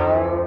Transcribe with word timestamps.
Bye. 0.00 0.39